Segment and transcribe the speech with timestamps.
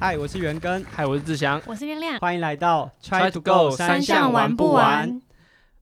[0.00, 2.20] 嗨，我是元根，嗨，我是志祥，我是亮亮。
[2.20, 5.20] 欢迎来到 Try to go，三项玩不完？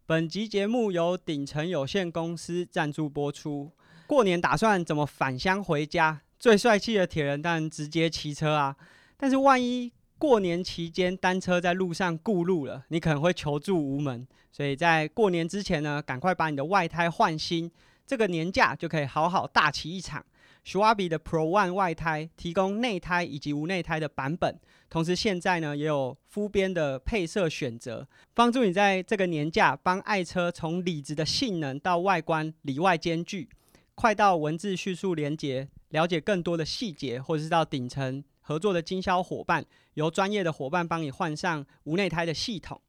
[0.06, 3.70] 本集节目由鼎城有限公司赞助播出。
[4.06, 6.22] 过年打算怎么返乡回家？
[6.38, 8.74] 最帅气的铁人当然直接骑车啊！
[9.18, 14.26] 但是万一过年期间单车在路上故路了，你可能会求助无门。
[14.50, 17.70] 所以在过年之前呢，赶快把你的外胎换新，
[18.06, 20.24] 这个年假就可以好好大骑一场。
[20.66, 24.58] S c h w a b 的 Pro One 外胎提供内胎以及无内胎的版本，
[24.90, 33.48] 同时现在呢也有肤边的配色选择，帮助你在这个年假帮爱车从里子的性能到外观里外兼具。
[33.94, 39.64] 快到文字叙述连接，了解更多的细节，或者是到顶层合作的经销伙伴，
[39.94, 42.80] 由专业的伙伴帮你换上无内胎的系统。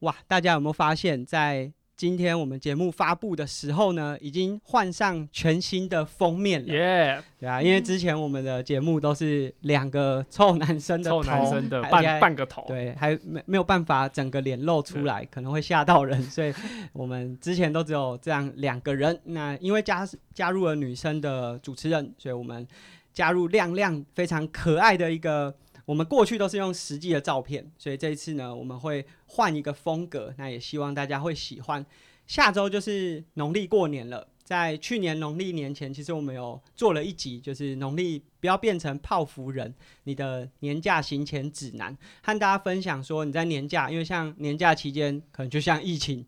[0.00, 6.74] 哇，大家有没有发现，在今天我们节目发布的时候呢，已经换上全新的封面了。
[6.74, 16.52] 耶，对啊，因为之前我们的节目都是两个臭男生的臭男生的半半个头，对，还没没有办法整个脸露出来，可能会吓到人，所以
[16.92, 19.20] 我们之前都只有这样两个人。
[19.24, 22.66] 那因为加加入了女生的主持人，所以我们
[23.12, 25.54] 加入亮亮非常可爱的一个。
[25.84, 31.84] 我们过去都是用实际的照片，所以这一次呢，我们会换一个风格，那也希望大家会喜欢。
[32.26, 39.74] 下周就是农历过年了，在去年农历年前，其实我们有做了一集，就是农历不要变成泡芙人，
[40.04, 46.24] 你的年假行前指南，和大家分享说你在年假，因为像年假期间，可能就像疫情，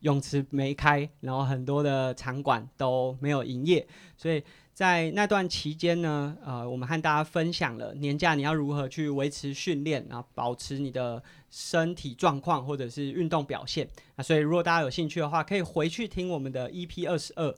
[0.00, 4.42] 泳池没开，然后很多的场馆都没有营业，所以。
[4.76, 13.88] 在那段期间呢，呃，我们和大家分享了年假你要如何去维持训练，然后保持你的身体状况或者是运动表现。
[14.16, 17.56] 那所以如果大家有兴趣的话，可以回去听我们的 EP 二十二。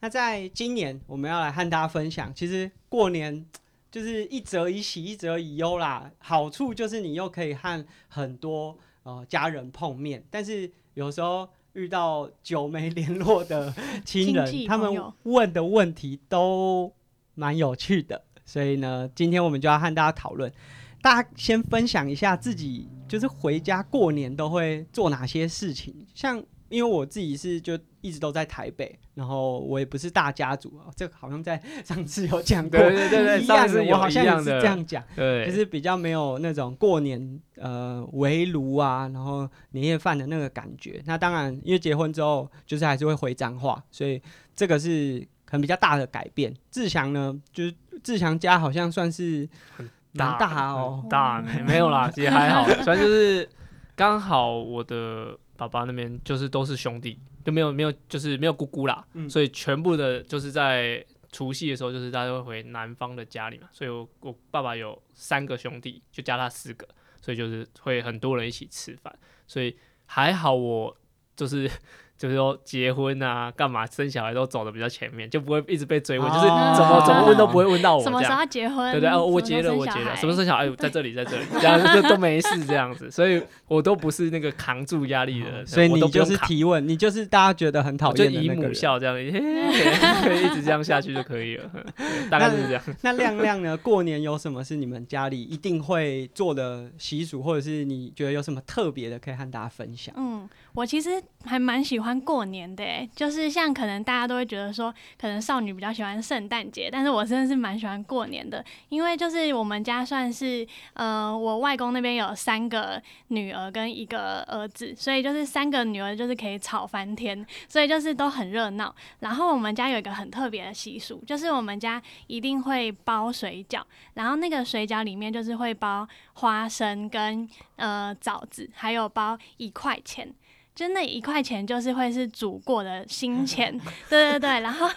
[0.00, 3.46] 那在今年我们要来和大家分享，其实过年
[3.90, 6.12] 就是一则以喜，一则以忧啦。
[6.18, 11.48] 好处就是你又可以和很多呃家人碰面，但是有时候。
[11.78, 13.72] 遇到久没联络的
[14.04, 16.92] 亲人，他们问的问题都
[17.34, 20.52] 蛮有趣的，所以呢，今天我们就要和大家讨论。
[21.00, 26.42] 大家先分享一下自己，就是回家过年都会做哪些事情，像。
[26.68, 41.02] 因为我自己是就一直都在台北，然后我也不是大家族啊，这个好像在 上次有讲过，对对对对，上次我好像也是这样讲，对，就是比较没有那种过年呃围炉啊，然后年夜饭的那个感觉。
[41.06, 44.20] 那当然，因为结婚之后，就是还是会回彰化，所以
[44.54, 46.54] 这个是可能比较大的改变。
[46.70, 53.48] 志祥呢，就是志祥家好像算是很大哦，大没有啦，其实还好， 反正就是
[53.96, 55.38] 刚好我的。
[55.58, 63.68] 爸爸那边就是都是兄弟，就没有没有就是没有姑姑啦，所以全部的就是在除夕的时候，就是大家会回南方的家里嘛。
[63.72, 66.88] 所以我我爸爸有三个兄弟，就加他四个，
[67.20, 69.14] 所以就是会很多人一起吃饭。
[69.46, 69.76] 所以
[70.06, 70.96] 还好我
[71.36, 71.70] 就是。
[72.18, 76.50] 就是说结婚啊，干嘛生小孩都走的比较前面，就不会一直被追问，就是怎
[76.84, 78.90] 么怎么问都不会问到我什么时候结婚？
[78.92, 80.68] 对对，哦，我结了，我结了，什么时候小孩？
[80.76, 91.70] 在这里，在这里，然后就都没事这样子， 所以我都不是那个扛住压力的，所以你就是提问，你就是大家觉得很讨厌的以母校这样，可以一直这样下去就可以了，
[92.28, 92.82] 大概是这样。
[93.02, 93.76] 那亮亮呢？
[93.76, 100.12] 过年有什么是你们家里一定会做的习俗，或者是你觉得有什么特别的可以和大家分享？
[100.18, 102.18] 嗯，我其实还蛮喜欢。
[102.20, 102.84] 过年的，
[103.16, 118.94] 就是像可能大家都会觉得说，可能少女比较喜欢圣诞节，但是我真的是蛮喜欢过年的，因为就是我们家算是，呃，我外公那边有三个女儿跟一个儿子，所以就是三个女儿就是可以吵翻天，所以就是都很热闹。
[119.20, 123.82] 然后我们家有一个很特别的习俗，就是我们家一定会包水饺，
[124.14, 130.32] 然后那个水饺里面就是会包花生跟呃枣子，还有包一块钱。
[130.78, 133.76] 就那一块钱，就是会是煮过的新钱，
[134.08, 134.60] 对对对。
[134.60, 134.88] 然后，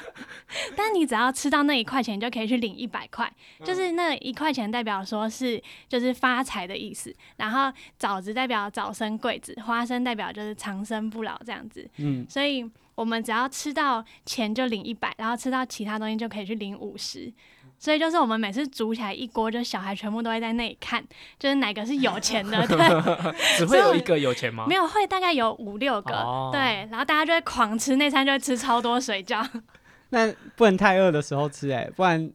[0.75, 3.27] 但你只要吃到那一块钱，就可以去领一百块。
[3.65, 5.59] 就是那一块钱代表说是
[5.89, 11.89] 就是发财的意思，然后枣子代表早生贵子，花生代表就是长生不老这样子。
[11.97, 12.63] 嗯，所以
[12.93, 17.33] 我们只要吃到钱就领一百，然后吃到其他东西就可以去领五十。
[17.81, 21.03] 所以就是我们每次煮起来一锅，就小孩全部都会在那里看，
[21.39, 22.55] 就是哪个是有钱的。
[22.69, 22.77] 对，
[23.57, 24.67] 只会有一个有钱吗？
[24.69, 26.51] 没有，会大概有五六个。
[26.51, 26.59] 对，
[26.91, 29.43] 然后大家就会狂吃那餐，就会吃超多水饺。
[30.13, 32.31] 那不能太饿的时候吃哎，不然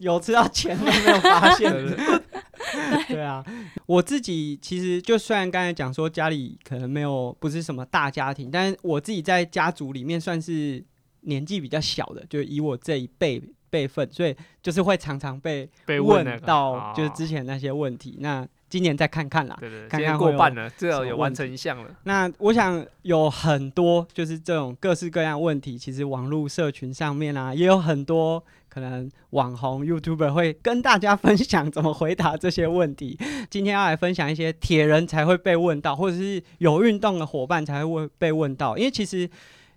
[0.00, 1.72] 有吃到钱都没有发现。
[3.08, 3.42] 对啊，
[3.86, 10.84] 我自己其实就虽然刚才讲说家里可能没有不是什么大家庭，但是我自己在家族里面算是
[11.22, 13.42] 年纪比较小的，就以我这一辈。
[13.70, 18.16] 备份，所以就是会常常被被问到，就是哦之前那些问题。
[18.20, 19.56] 那今年再看看啦。
[19.58, 21.90] 对对，看看过半了，至少有完成一项了。
[22.04, 33.18] 那我想有很多就是这种各式各样问题，其实网络社群上面啊，也有很多可能网红 YouTuber 会跟大家分享怎么回答这些问题。
[33.50, 39.28] 今天要来分享一些铁人才会被问到，或者是有运动的伙伴才会问被问到，因为其实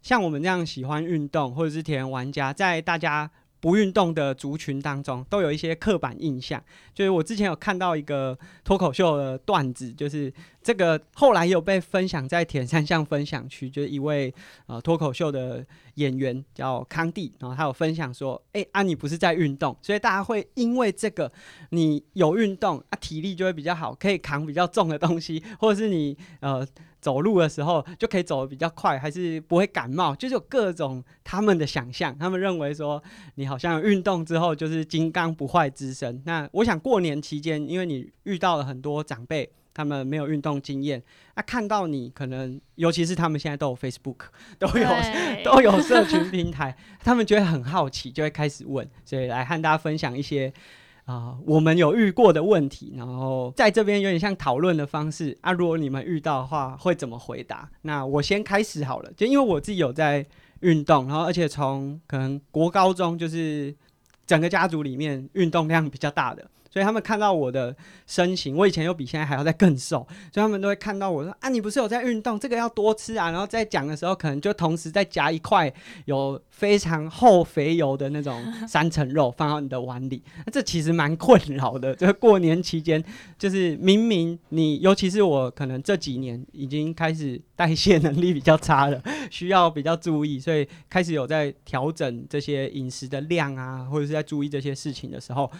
[0.03, 3.27] 像我们这样喜欢运动或者是铁人玩家，在大家
[3.63, 6.61] 不运动的族群当中，都有一些刻板印象。
[6.93, 10.31] 就是我之前有看到一个脱口秀的段子，就是
[10.63, 14.33] 这个后来有被分享在铁三项分享区，就是一位
[14.67, 15.65] 呃脱口秀的
[15.95, 21.29] 演员叫康帝，然后他有分享说，哎、啊你不是在运动，所以大家会因为这个
[21.71, 26.65] 你有运动啊体力就会比较好，可以扛比较重的东西，或者是你呃
[27.01, 33.03] 走路的时候就可以走得比较快，还是不会感冒，就是有各种他们的想象，他们认为说
[33.35, 36.21] 你好像运动之后就是金刚不坏之身。
[36.25, 39.49] 那我想过年期间，因为你遇到了很多长辈。
[39.73, 41.01] 他们没有运动经验，
[41.35, 44.17] 那、看到你可能，尤其是他们现在都有 Facebook，
[44.59, 44.87] 都有
[45.43, 50.53] 都有社群平台， 他们就会很好奇，就会开始问，所以来和大家分享一些
[51.05, 55.51] 啊、我们有遇过的问题，然后在这边有点像讨论的方式啊。
[55.51, 57.69] 如果你们遇到的话，会怎么回答？
[57.81, 60.25] 那我先开始好了，就因为我自己有在
[60.61, 63.75] 运动，然后而且从可能国高中就是
[64.25, 66.49] 整个家族里面运动量比较大的。
[66.73, 67.75] 所以他们看到我的
[68.07, 69.99] 身形，我以前又比现在还要再更瘦，
[70.33, 73.29] 所以他们都会看到我说啊，你不是有在运动，这个要多吃啊。
[73.29, 75.71] 然后在讲的时候，可能就同时再夹一块
[76.05, 81.93] 有非常厚肥油的那种三层肉放到你的碗里，那这其实蛮困扰的。
[81.93, 83.03] 这个过年期间，
[83.37, 88.99] 就是明明你，尤其是我，可能这几年已经开始代谢能力比较差了，
[89.29, 95.51] 需要比较注意，所以开始有在调整这些饮食的量啊，或者是在注意这些事情的时候，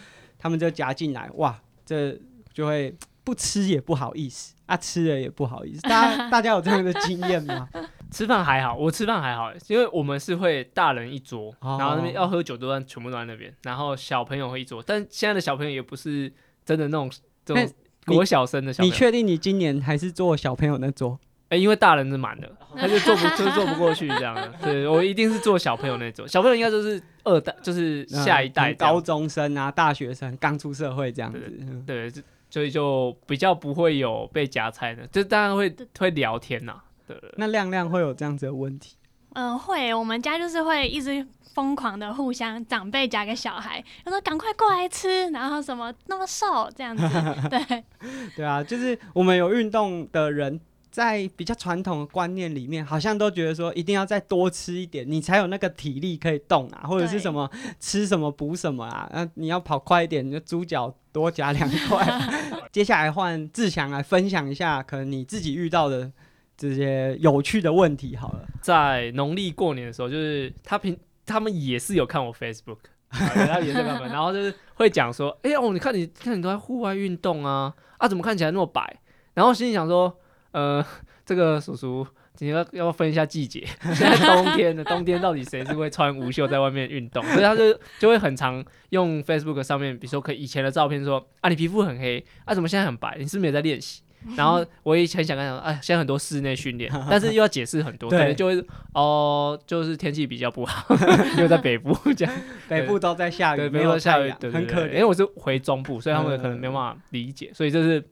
[0.44, 2.14] 他们就夹进来，哇，这
[2.52, 2.94] 就会
[3.24, 5.80] 不吃也不好意思啊，吃了也不好意思。
[5.80, 7.66] 大家 大家有这样的经验吗？
[8.10, 16.30] 吃饭还好，我吃饭还好，因为我们是会大人一桌，哦然后那边要喝酒都在全部都在那边，然后小朋友会一桌，但现在的小朋友也不是
[16.62, 17.10] 真的那种
[17.42, 17.72] 这种
[18.04, 21.18] 国小生的小朋友，你确定你今年还是做小朋友那桌？
[21.54, 31.40] 哎、因为大人是满的， 他就坐不就是坐不过去这样的，对我一定是做小朋友那种，小朋友应该就是二代，就是下一代嗯高中生啊、大学生刚出社会这样子。
[31.86, 32.20] 对就
[32.50, 38.96] 所以就比较不会有被夹菜的，就当然会会聊天呐、对对对那亮亮会有这样子的问题？
[39.34, 47.04] 嗯，会，我们家就是会一直疯狂的互相长辈夹给小孩，他说赶快过来吃，然后什么那么瘦这样子，
[47.50, 47.84] 对，
[48.36, 50.60] 对啊，就是我们有运动的人，
[50.94, 57.50] 在比较传统的观念里面，好像都觉得说一定要再多吃一点，你才有那个体力可以动啊，或者是什么
[57.80, 62.06] 吃什么补什么啊，那你要跑快一点，你就猪脚多夹两块。
[62.70, 66.12] 接下来换志强来分享一下，可能你自己遇到的
[66.56, 68.46] 这些有趣的问题好了。
[68.62, 79.00] 在农历过年的时候，就是他平他们也是有看我 Facebook，啊他也是有看我， 然后就是会讲说，哎、哦，你看你看你都在户外运动啊，啊，怎么看起来那么白？
[79.34, 80.16] 然后心里想说，
[80.54, 80.84] 呃，
[81.26, 82.06] 这个叔叔。
[82.40, 83.64] 你要要不要分一下季节？
[83.94, 87.22] 现在冬天的冬天到底谁是会穿无袖在外面运动？
[87.26, 93.14] 所以他就就会很常用 Facebook 上面，比如说可以以前的照片说啊，你皮肤很黑啊，怎么现在很白？
[93.20, 94.02] 你是不是也在练习？
[94.36, 100.92] 然后我也很想跟他讲，哎，现在很多室内训练，但是又要解释很多， 可对能就会哦，就是天气比较不好，
[101.36, 102.34] 因为在北部这样，
[102.68, 105.04] 北部都在下雨，对，没没有下雨对，，很可对对对，因为。
[105.04, 108.02] 我是回中部，所以他们嗯可能没办法理解，所以这是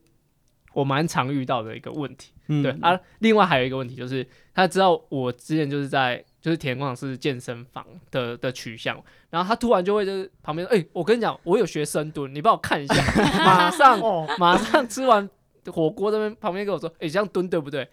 [0.75, 2.31] 我蛮常遇到的一个问题。
[2.61, 12.95] 嗯对啊，另外还有一个问题就是，他知道我之前就是在就是田广是健身房的的取向，然后他突然就会就是旁边，哎、我跟你讲，我有学深蹲，你帮我看一下，
[13.45, 15.29] 马上哦，马上吃完
[15.67, 17.89] 火锅这边旁边跟我说，哎、这样蹲对不对？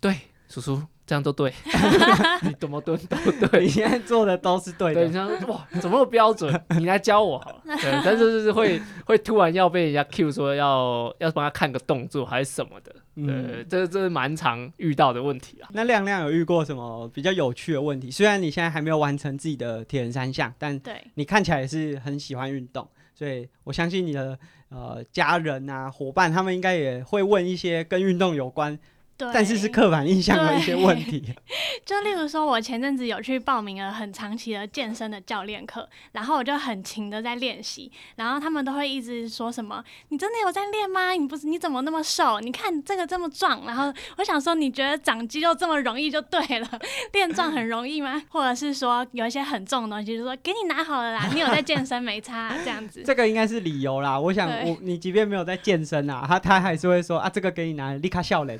[0.00, 0.16] 对，
[0.48, 0.82] 叔叔
[1.12, 1.52] 这样都对，
[2.40, 3.68] 你怎么蹲都对你。
[3.68, 5.12] 现在做的都是对对，的你。
[5.12, 6.50] 想说哇，怎么那么标准？
[6.80, 7.62] 你来教我好了。
[7.76, 12.90] 对，但是就是会会突然要被人家 Q 说要要帮他看个动作还是什么的。
[13.14, 15.68] 对，嗯，这这是蛮常遇到的问题啊。
[15.74, 18.10] 那亮亮有遇过什么比较有趣的问题？
[18.10, 24.38] 虽然你现在还没有完成自己的铁人三项，但对，你看起来也是很喜欢运动，所以我相信你的
[24.70, 28.78] 呃家人啊伙伴，他们应该也会问一些跟运动有关
[29.22, 31.22] 对，但是是刻板印象的一些问题。
[31.86, 41.12] 就例如说，我前阵子有去报名了很长期的健身的教练课，然后我就很勤的在练习，然后他们都会一直说什么：“你真的有在练吗？
[41.12, 42.40] 你不是你怎么那么瘦？
[42.40, 46.68] 你看这个这么壮。”然后我想说，你觉得长肌肉这么容易就对了，
[47.12, 48.22] 练壮很容易吗？
[48.28, 53.02] 或者是说有一些很重的东西，就说给你拿好了啦，你有在健身没差这样子。
[53.06, 54.18] 这个应该是理由啦。
[54.18, 58.58] 我想我你即便没有在健身啊，他他还是会说啊，这个给你拿，立刻笑脸。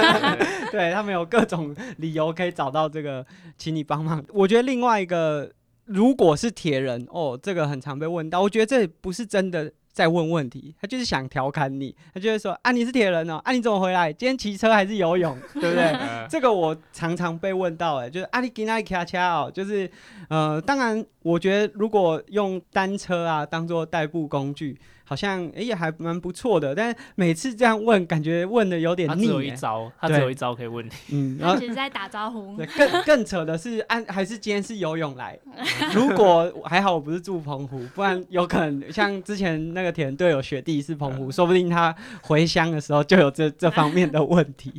[0.70, 3.24] 对他们有各种理由可以找到这个，
[3.56, 4.24] 请你帮忙。
[4.32, 5.50] 我觉得另外一个，
[5.86, 14.12] 如果是铁人哦，这个很常被问到，我觉得这不是真的在问问题，他就是想调侃你，他就会说啊，你是铁人哦，啊你怎么回来？
[14.12, 15.92] 今天骑车还是游泳， 对不对？
[16.30, 19.90] 这个我常常被问到，哎，就是啊你今天骑车哦，就是
[20.28, 24.78] 呃，当然我觉得如果用单车啊当做代步工具。
[25.10, 29.12] 好像哎也还蛮不错的，但是每次这样问，感觉问的有点腻。
[29.12, 30.90] 他只有一招，他只有一招可以问你。
[31.10, 32.56] 嗯， 然后只是在打招呼。
[32.56, 35.36] 对，更更扯的是，按还是今天是游泳来。
[35.92, 44.72] 如果还好我不是住澎湖，不然有可能像之前那个田队友学弟是澎湖，说不定他回乡的时候就有这 这方面的问题。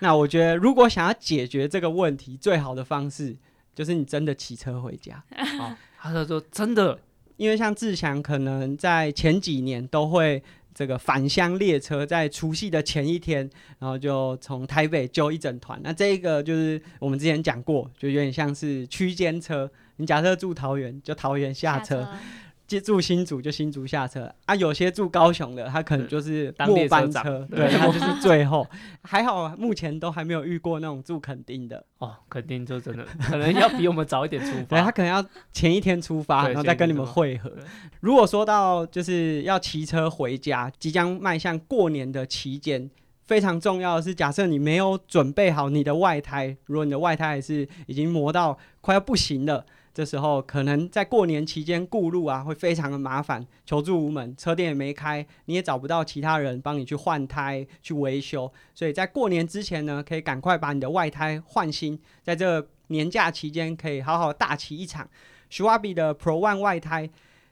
[0.00, 3.36] 那我觉得，如果想要解决这个问题，最好的方式
[3.74, 5.22] 就是你真的骑车回家。
[5.58, 6.98] 好，他说真的。
[7.36, 10.42] 因为像志祥可能在前几年都会
[10.74, 13.48] 这个返乡列车，在除夕的前一天，
[13.78, 15.80] 然后就从台北揪一整团。
[15.82, 19.70] 那这个就是我们之前讲过，就有点像是区间车。
[19.96, 22.02] 你假设住桃园，就桃园下车。
[22.02, 22.08] 接
[22.80, 24.32] 住新竹就新竹下车。
[24.46, 28.66] 啊，有些住高雄的，他可能就是末班车，对，他就 是最后。
[29.02, 31.84] 还好目前都还没有遇过那种住垦丁的。
[31.98, 37.52] 哦，垦丁就真的可能要比我们早一点出发， 对，他可能要前一天出发，然后再跟你们会合。
[38.00, 42.90] 如果说到就是要骑车回家，即将迈向过年的期间，
[43.24, 49.64] 非常重要的是，假设你没有准备好你的外胎，如果你的外胎还是已经磨到快要不行了。
[49.94, 65.08] 这时候可能在过年期间顾路啊，会非常的麻烦，求助无门，车店也没开，你也找不到其他人帮你去换胎、去维修，所以在过年之前呢，可以赶快把你的外胎换新，在这年假期间可以好好大骑一场。
[65.48, 67.08] s h w a b i 的 Pro One 外胎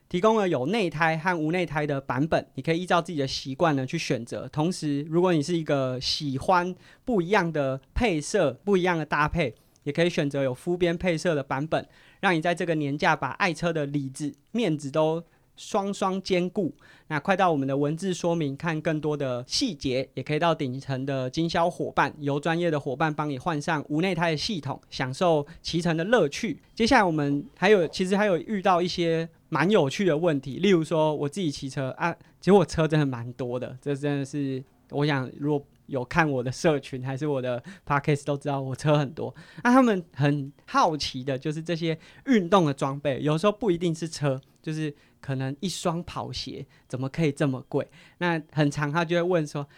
[0.09, 4.49] 提供了有内胎和无内胎的版本，你可以依照自己的习惯呢去选择。
[4.49, 11.87] 同时，如果你是一个喜欢不一样的配色、不一样的搭配，也可以选择有肤边配色的版本。
[12.23, 15.21] 让你在这个年假把爱车的里子、面子都
[15.57, 16.73] 双双兼顾。
[17.09, 26.61] 那快到我们的文字说明看更多的细节，也可以到顶层的经销伙伴，由专业的伙伴帮你换上无内胎的系统，享受骑乘的乐趣。
[26.77, 35.67] 接下来我们还有，其实还有遇到一些蛮有趣的问题，例如说我自己骑车啊，其实我车真的蛮多的，这真的是我想如果。
[35.93, 47.87] 有看我的社群还是我的 podcast 都知道我车很多，那他们很好奇的就是这些运动的装备，有时候不一定是车，就是可能一双跑鞋怎么可以这么贵？
[48.19, 49.69] 那很长他就会问说：“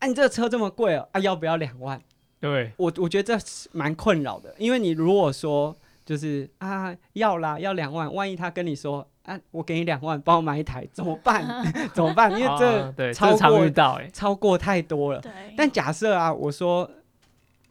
[0.00, 1.98] 哎，你这个车这么贵哦，啊要不要两万？”
[2.38, 9.08] 对我我觉得这是蛮困扰的，因为你如果说就是啊要啦要两万，万一他跟你说。
[9.24, 9.38] 啊！
[9.50, 11.44] 我给你两万，帮我买一台，怎么办？
[11.94, 12.30] 怎么办？
[12.38, 12.56] 因为
[12.96, 13.70] 这超过
[14.12, 15.22] 超过太多了。
[15.56, 16.90] 但假设啊，我说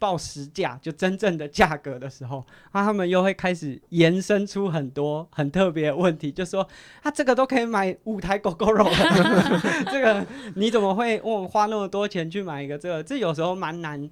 [0.00, 6.66] 报实价，就真正的价格的时候，那他们又会开始延伸出很多很特别的问题，就说
[7.02, 8.90] 啊这个都可以买五台狗狗肉了，
[9.92, 13.02] 这个你怎么会我花那么多钱去买一个这个？
[13.02, 14.10] 这有时候蛮难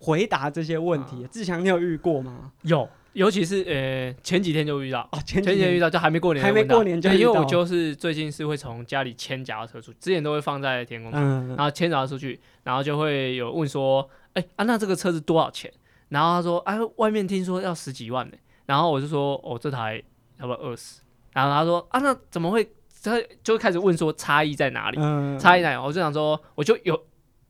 [0.00, 1.26] 回答这些问题。
[1.32, 2.52] 志强，你有遇过吗？
[2.62, 2.88] 有。
[3.14, 15.72] 尤其是呃前几天就遇到，哦前几天遇到就还没过年，还没过年就因为我就是最近是会从家里牵脚踏车出去，之前都会放在天空上，然后牵脚踏车出去，然后就会有问说，哎啊那这个车子多少钱？
[16.08, 20.02] 然后他说，哎外面听说要十几万呢，然后我就说，哦这台
[20.40, 21.00] 要不要二十？
[21.32, 22.68] 然后他说，啊那怎么会？
[23.02, 24.96] 他就开始问说差异在哪里？
[25.38, 25.82] 差异在哪？
[25.82, 27.00] 我就想说，我就有。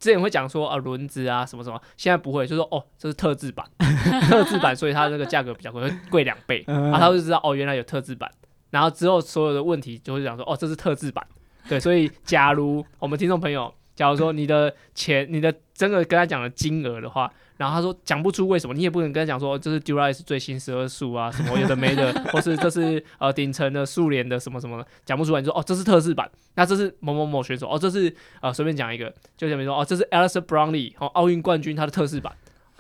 [0.04, 3.66] 之前会讲说啊轮子啊什么什么，现在不会，就说哦这是特制版，
[4.28, 8.30] 特制版，所以它这个价格比较贵，会贵两倍，然后他就知道哦原来有特制版，
[8.68, 11.26] 然后之后所有的问题就会讲说哦这是特制版，
[11.70, 17.32] 对，所以假如我们听众朋友，假如说你的钱，你的真的跟他讲的金额的话。
[17.56, 25.40] 然后他说讲不出为什么，你也不能跟他讲说这是 Durais 最新十二速啊，什么有的没的， 或是这是呃顶层的速联的什么什么的，讲不出来。
[25.40, 32.32] 你说哦这是特制版，那这是某某某选手哦这是呃随便讲一个，就像比如说哦这是 Alistair Brownlee 哦奥运冠军他的特制版，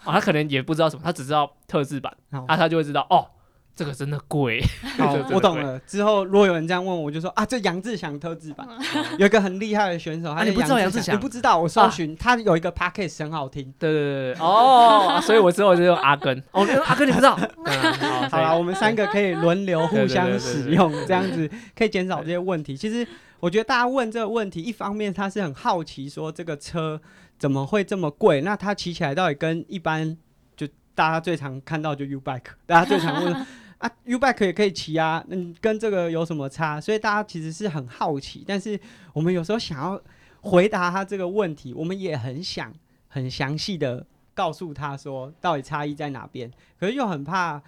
[0.04, 3.26] 啊他可能也不知道什么，他只知道特制版，那他就会知道哦
[3.74, 4.62] 这个真的贵。
[4.98, 5.78] 好我懂了。
[5.80, 8.66] 之后如果有人这样问我，就说啊，这杨志祥特制版
[9.18, 11.58] 有一个很厉害的选手，他你不知道杨志志祥你不知道？
[11.58, 13.72] 我搜寻他有一个 p a c k a g e 很好听。
[13.78, 16.38] 对对对对，哦，所以我之后就用阿根。
[16.52, 17.38] 哦，阿根你不知道？
[17.64, 17.92] 嗯
[18.30, 22.76] 好啦，我们三个可以轮流互相使用，这样子可以减少这些问题。
[22.76, 23.06] 其实
[23.40, 27.00] 我觉得大家问这个问题，一方面他是很好奇说这个车
[27.38, 30.16] 怎么会这么贵，那它骑起来到底跟一般
[30.56, 33.46] 就大家最常看到就 U bike，大家最常问说
[33.84, 36.80] 啊 U bike 也可以骑啊，嗯，跟这个有什么差？
[36.80, 38.80] 所以大家其实是很好奇，但是
[39.12, 40.00] 我们有时候想要
[40.40, 42.72] 回答他这个问题，我们也很想
[43.08, 46.50] 很详细的告诉他说到底差异在哪边，
[46.80, 47.62] 可是又很怕。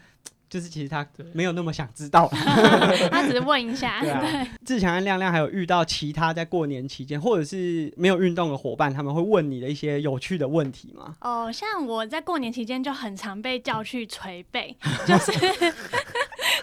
[0.48, 2.28] 就是其实他没有那么想知道
[3.10, 4.46] 他只是问一下，对啊。
[4.64, 11.16] 志强和亮亮还有遇到其他在过年期间或者是没有运动的伙伴，他们会问你的一些有趣的问题吗？
[11.20, 15.32] 哦，像我在过年期间就很常被叫去捶背，就是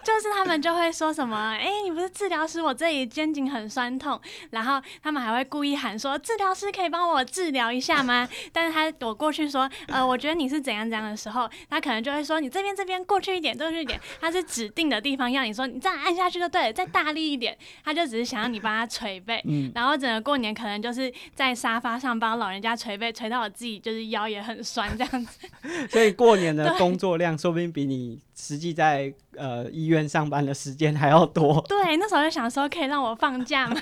[0.03, 4.19] 就是他们就会说什么，哎、你不是治疗师，我这里肩颈很酸痛，
[4.51, 8.27] 然后他们还会故意喊说，治疗师可以帮我治疗一下吗？
[8.51, 25.47] 但是他我过去说，呃，我觉得你是怎样怎样的时候，他可能就会说，你这边这边过去一点，过去一点，他是指定的地方要你说，你这样按下去就对了，再大力一点，他就只是想要你帮他捶背，嗯，然后整个过年可能就是在沙发上帮老人家捶背，捶到我自己就是腰也很酸这样子。
[25.89, 31.63] 所以过年的 工作量说不定比你实际在呃医院上班的时间还要多。
[31.69, 33.79] 对，那时候就想说可以让我放假吗？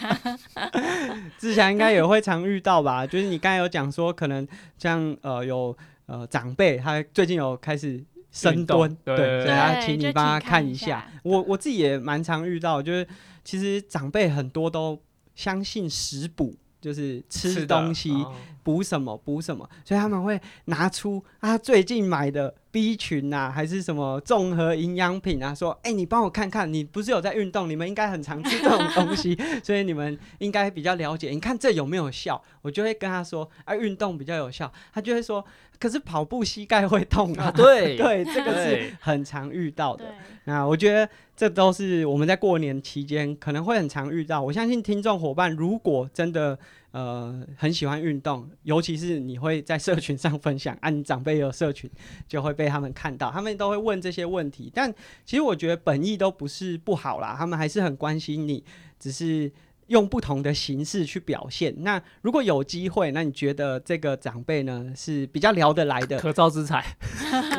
[1.37, 3.05] 志强应该也会常遇到吧？
[3.05, 11.11] 就是你刚才有讲说，可能像呃有呃长辈，他最近有开始深蹲，对对，所以他请你帮他看一下下。
[11.23, 13.07] 我我自己也蛮常遇到，就是
[13.43, 14.99] 其实长辈很多都
[15.35, 31.29] 相信食补，就是吃东西哦补什么补什么，所以他们会拿出啊最近买的 B 群啊，还是什么综合营养品啊，说，哎、你帮我看看，你不是有在运动，你们应该很常吃这种东西， 所以你们应该比较了解。
[31.29, 32.41] 你看这有没有效？
[32.61, 34.71] 我就会跟他说，啊，运动比较有效。
[34.93, 35.43] 他就会说，
[35.79, 37.45] 可是跑步膝盖会痛啊。
[37.45, 40.13] 啊，对 对，这个是很常遇到的对。，
[40.45, 44.41] 那我觉得这都是我们在过年期间可能会很常遇到。
[44.41, 46.57] 我相信听众伙伴如果真的
[46.91, 51.89] 呃很喜欢运动，尤其是你会在社群上分享，啊，你长辈也有社群，
[52.27, 54.71] 就会被他们看到，他们都会问这些问题。
[54.73, 54.93] 但
[55.25, 58.63] 其实我觉得本意都不是不好啦，他们还是很关心你，
[58.99, 59.51] 只是。
[59.87, 61.75] 用不同的形式去表现。
[61.79, 66.17] 那如果有机会，那你觉得这个长辈呢是比较聊得来的？
[66.17, 66.81] 可造之才。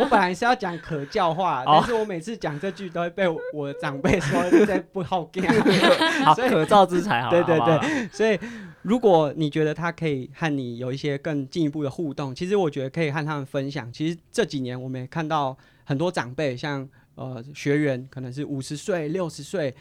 [0.01, 5.45] 我本来是要讲可教化， 哦但是我每次讲这句都会被我长辈说在不好讲。
[6.25, 8.41] 好，所以可造之才，好了，对对对，所以
[8.83, 13.93] 如果你觉得他可以和你有一些更进一步的互动，其实我觉得可以和他们分享。
[13.93, 19.75] 其实这几年我们也看到很多长辈，像呃学员可能是五十岁、六十岁。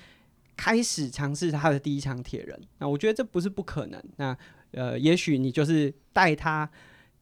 [0.57, 3.99] 开始尝试他的第一场铁人，那我觉得这不是不可能。
[4.17, 4.37] 那
[4.73, 6.69] 呃，也许你就是带他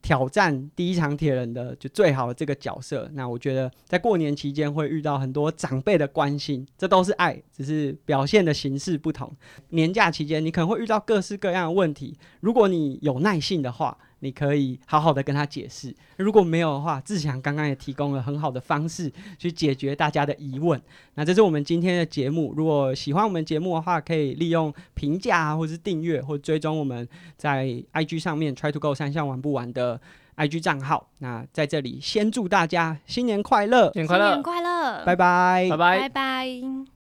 [0.02, 3.10] 挑战第一场铁人的就最好的这个角色。
[3.14, 9.32] 那我觉得在过年期间会遇到很多长辈的关心，这都是爱，只是表现的形式不同。
[9.70, 20.82] 年假期间你可能会遇到各式各样的问题，如果你有耐性的话，你可以好好的跟他解释；如果没有的话，志祥刚刚也提供了很好的方式去解决大家的疑问。
[21.16, 22.54] 那这是我们今天的节目。
[22.56, 30.00] 如果喜欢我们节目的话，可以利用评价啊，或是订阅，或追踪我们在 IG 上面 Try to Go 三项玩不完的
[30.38, 31.10] IG 账号。
[31.20, 36.10] 那在这里先祝大家新年快乐，新年快乐新年，快乐，拜拜拜拜拜。
[36.10, 36.99] 拜